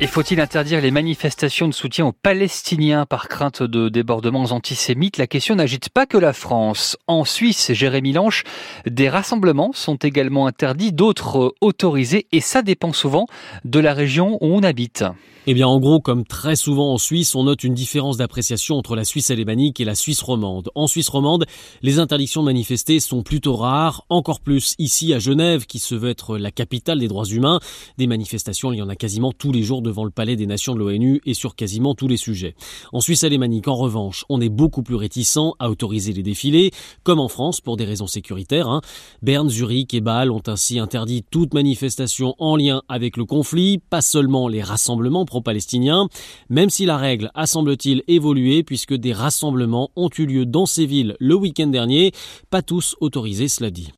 [0.00, 5.18] Et faut-il interdire les manifestations de soutien aux Palestiniens par crainte de débordements antisémites?
[5.18, 6.96] La question n'agite pas que la France.
[7.06, 8.42] En Suisse, Jérémy Lanche,
[8.86, 13.26] des rassemblements sont également interdits, d'autres autorisés, et ça dépend souvent
[13.64, 15.04] de la région où on habite.
[15.46, 18.96] Eh bien, en gros, comme très souvent en Suisse, on note une différence d'appréciation entre
[18.96, 20.70] la Suisse alémanique et la Suisse romande.
[20.74, 21.44] En Suisse romande,
[21.82, 26.08] les interdictions de manifester sont plutôt rares, encore plus ici à Genève, qui se veut
[26.08, 27.60] être la capitale des droits humains.
[27.98, 30.74] Des manifestations, il y en a quasiment tous les jours devant le palais des nations
[30.74, 32.56] de l'ONU et sur quasiment tous les sujets.
[32.92, 36.72] En Suisse alémanique, en revanche, on est beaucoup plus réticent à autoriser les défilés,
[37.04, 38.68] comme en France pour des raisons sécuritaires.
[38.68, 38.80] Hein.
[39.22, 44.02] Berne, Zurich et Bâle ont ainsi interdit toute manifestation en lien avec le conflit, pas
[44.02, 46.08] seulement les rassemblements palestiniens
[46.48, 50.86] même si la règle a semble-t-il évolué puisque des rassemblements ont eu lieu dans ces
[50.86, 52.12] villes le week-end dernier,
[52.50, 53.92] pas tous autorisés cela dit.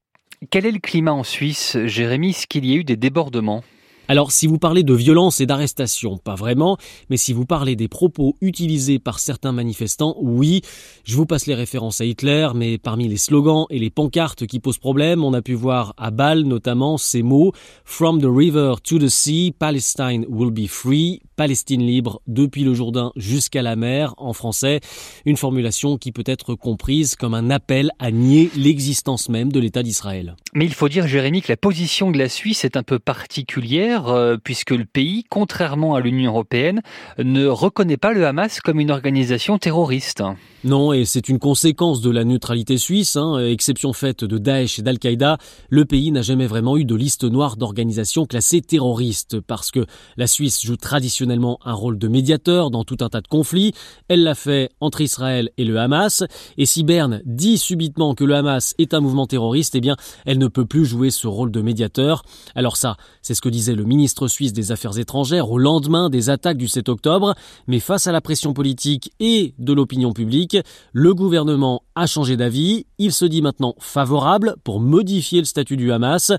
[0.50, 2.30] Quel est le climat en Suisse, Jérémy?
[2.30, 3.62] Est-ce qu'il y a eu des débordements?
[4.08, 6.76] Alors si vous parlez de violence et d'arrestation, pas vraiment,
[7.10, 10.62] mais si vous parlez des propos utilisés par certains manifestants, oui,
[11.04, 14.60] je vous passe les références à Hitler, mais parmi les slogans et les pancartes qui
[14.60, 17.52] posent problème, on a pu voir à Bâle notamment ces mots
[17.84, 23.12] From the river to the sea, Palestine will be free, Palestine libre depuis le Jourdain
[23.16, 24.80] jusqu'à la mer en français,
[25.24, 29.82] une formulation qui peut être comprise comme un appel à nier l'existence même de l'État
[29.82, 30.36] d'Israël.
[30.54, 33.95] Mais il faut dire, Jérémy, que la position de la Suisse est un peu particulière
[34.06, 36.82] euh, puisque le pays, contrairement à l'Union européenne,
[37.18, 40.22] ne reconnaît pas le Hamas comme une organisation terroriste.
[40.66, 44.82] Non, et c'est une conséquence de la neutralité suisse, hein, exception faite de Daesh et
[44.82, 49.86] d'Al-Qaïda, le pays n'a jamais vraiment eu de liste noire d'organisations classées terroristes, parce que
[50.16, 53.74] la Suisse joue traditionnellement un rôle de médiateur dans tout un tas de conflits,
[54.08, 56.24] elle l'a fait entre Israël et le Hamas,
[56.58, 60.38] et si Berne dit subitement que le Hamas est un mouvement terroriste, eh bien, elle
[60.38, 62.24] ne peut plus jouer ce rôle de médiateur.
[62.56, 66.28] Alors ça, c'est ce que disait le ministre suisse des Affaires étrangères au lendemain des
[66.28, 67.36] attaques du 7 octobre,
[67.68, 70.55] mais face à la pression politique et de l'opinion publique,
[70.92, 75.92] le gouvernement a changé d'avis, il se dit maintenant favorable pour modifier le statut du
[75.92, 76.32] Hamas,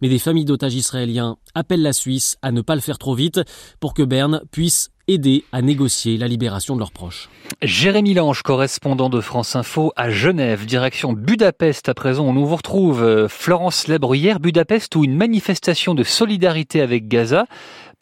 [0.00, 3.40] mais des familles d'otages israéliens appellent la Suisse à ne pas le faire trop vite
[3.80, 7.28] pour que Berne puisse aider à négocier la libération de leurs proches.
[7.62, 11.88] Jérémy Lange, correspondant de France Info à Genève, direction Budapest.
[11.88, 16.80] À présent, on nous vous retrouve euh, Florence hier, Budapest, où une manifestation de solidarité
[16.80, 17.46] avec Gaza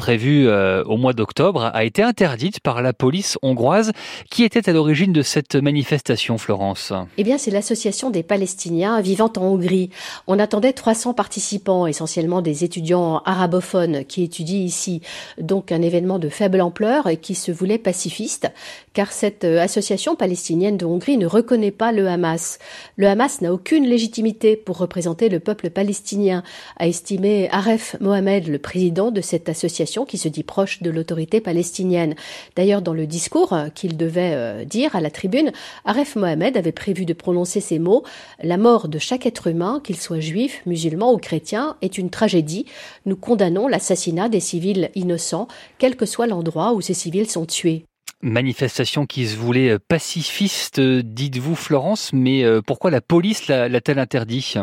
[0.03, 3.93] prévue euh, au mois d'octobre a été interdite par la police hongroise.
[4.31, 6.93] Qui était à l'origine de cette manifestation, Florence?
[7.19, 9.91] Eh bien, c'est l'association des Palestiniens vivant en Hongrie.
[10.27, 15.03] On attendait 300 participants, essentiellement des étudiants arabophones qui étudient ici.
[15.39, 18.49] Donc un événement de faible ampleur et qui se voulait pacifiste,
[18.93, 22.59] car cette euh, association palestinienne de Hongrie ne reconnaît pas le Hamas.
[22.97, 26.43] Le Hamas n'a aucune légitimité pour représenter le peuple palestinien,
[26.79, 31.41] a estimé Aref Mohamed, le président de cette association qui se dit proche de l'autorité
[31.41, 32.15] palestinienne.
[32.57, 35.53] D'ailleurs, dans le discours qu'il devait euh, dire à la tribune,
[35.85, 38.05] Aref Mohamed avait prévu de prononcer ces mots
[38.43, 42.67] La mort de chaque être humain, qu'il soit juif, musulman ou chrétien, est une tragédie.
[43.07, 45.49] Nous condamnons l'assassinat des civils innocents,
[45.79, 47.87] quel que soit l'endroit où ces civils sont tués.
[48.21, 54.55] Manifestation qui se voulait euh, pacifiste, euh, dites-vous Florence, mais pourquoi la police l'a-t-elle interdit?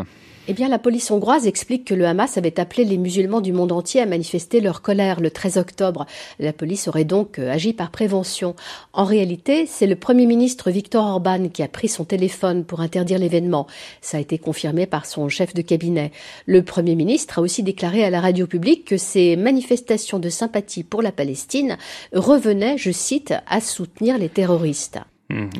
[0.50, 3.70] Eh bien, la police hongroise explique que le Hamas avait appelé les musulmans du monde
[3.70, 6.06] entier à manifester leur colère le 13 octobre.
[6.40, 8.56] La police aurait donc euh, agi par prévention.
[8.92, 13.20] En réalité, c'est le Premier ministre Viktor Orban qui a pris son téléphone pour interdire
[13.20, 13.68] l'événement.
[14.00, 16.10] Ça a été confirmé par son chef de cabinet.
[16.46, 20.82] Le Premier ministre a aussi déclaré à la radio publique que ces manifestations de sympathie
[20.82, 21.78] pour la Palestine
[22.12, 24.98] revenaient, je cite, à soutenir les terroristes.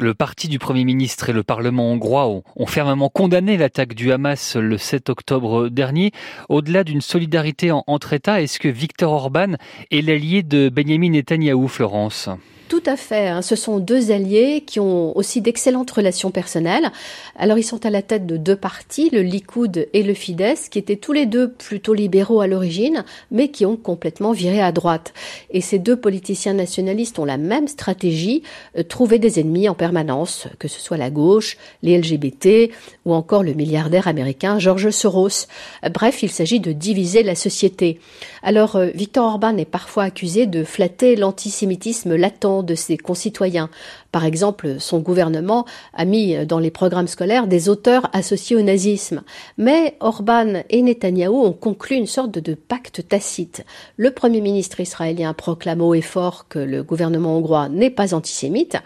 [0.01, 4.57] Le parti du Premier ministre et le Parlement hongrois ont, fermement condamné l'attaque du Hamas
[4.57, 6.11] le 7 octobre dernier.
[6.49, 9.55] Au-delà d'une solidarité entre États, est-ce que Viktor Orban
[9.93, 12.29] est l'allié de Benjamin Netanyahou, Florence?
[12.71, 13.27] Tout à fait.
[13.27, 13.43] Hein.
[13.43, 16.93] Ce sont deux alliés qui ont aussi d'excellentes relations personnelles.
[17.35, 20.79] Alors ils sont à la tête de deux partis, le Likoud et le Fidesz, qui
[20.79, 25.13] étaient tous les deux plutôt libéraux à l'origine, mais qui ont complètement viré à droite.
[25.51, 28.45] Et ces deux politiciens nationalistes ont la même stratégie,
[28.79, 32.71] euh, trouver des ennemis en permanence, que ce soit la gauche, les LGBT
[33.05, 35.49] ou encore le milliardaire américain George Soros.
[35.93, 37.99] Bref, il s'agit de diviser la société.
[38.45, 43.71] Alors euh, Victor Orban est parfois accusé de flatter l'antisémitisme latent de ses concitoyens.
[44.13, 45.65] Par exemple, son gouvernement
[45.95, 49.23] a mis dans les programmes scolaires des auteurs associés au nazisme.
[49.59, 53.65] Mais Orban et Netanyahou ont conclu une sorte de pacte tacite.
[53.97, 58.77] Le Premier ministre israélien proclame haut et fort que le gouvernement hongrois n'est pas antisémite,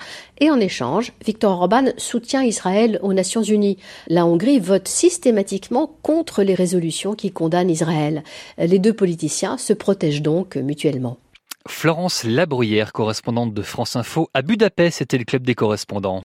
[0.41, 3.79] et en échange, Viktor Orban soutient Israël aux Nations Unies.
[4.09, 8.25] La Hongrie vote systématiquement contre les résolutions qui condamnent Israël.
[8.59, 11.19] Les deux politiciens se protègent donc mutuellement.
[11.67, 16.23] Florence Labruyère, correspondante de France Info à Budapest, c'était le club des correspondants.